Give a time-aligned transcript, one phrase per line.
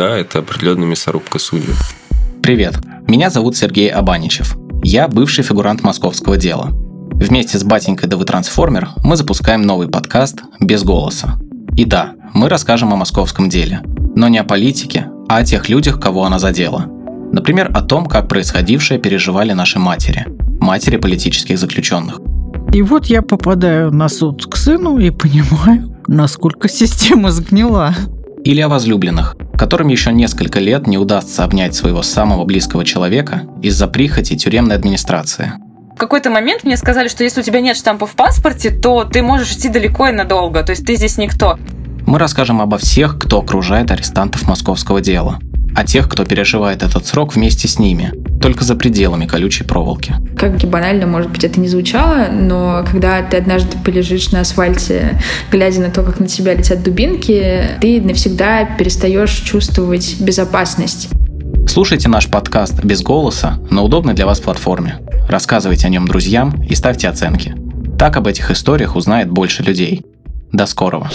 [0.00, 1.74] да, это определенная мясорубка судей.
[2.42, 4.56] Привет, меня зовут Сергей Абаничев.
[4.82, 6.68] Я бывший фигурант московского дела.
[7.12, 11.38] Вместе с батенькой ДВ Трансформер мы запускаем новый подкаст «Без голоса».
[11.76, 13.82] И да, мы расскажем о московском деле,
[14.16, 16.86] но не о политике, а о тех людях, кого она задела.
[17.30, 20.24] Например, о том, как происходившее переживали наши матери,
[20.62, 22.20] матери политических заключенных.
[22.72, 27.94] И вот я попадаю на суд к сыну и понимаю, насколько система сгнила.
[28.44, 33.88] Или о возлюбленных, которым еще несколько лет не удастся обнять своего самого близкого человека из-за
[33.88, 35.52] прихоти тюремной администрации.
[35.94, 39.20] В какой-то момент мне сказали, что если у тебя нет штампа в паспорте, то ты
[39.20, 41.58] можешь идти далеко и надолго, то есть ты здесь никто.
[42.06, 45.38] Мы расскажем обо всех, кто окружает арестантов московского дела,
[45.76, 50.14] о тех, кто переживает этот срок вместе с ними, только за пределами колючей проволоки.
[50.36, 55.20] Как бы банально, может быть, это не звучало, но когда ты однажды полежишь на асфальте,
[55.50, 61.08] глядя на то, как на тебя летят дубинки, ты навсегда перестаешь чувствовать безопасность.
[61.66, 64.98] Слушайте наш подкаст без голоса на удобной для вас платформе.
[65.28, 67.54] Рассказывайте о нем друзьям и ставьте оценки.
[67.98, 70.04] Так об этих историях узнает больше людей.
[70.52, 71.10] До скорого!